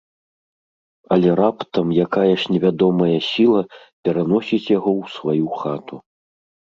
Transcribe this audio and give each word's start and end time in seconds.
Але 1.15 1.29
раптам 1.41 1.91
якаясь 2.05 2.45
невядомая 2.53 3.17
сiла 3.27 3.61
пераносiць 4.07 4.71
яго 4.77 4.91
ў 5.01 5.03
сваю 5.17 5.45
хату... 5.61 6.01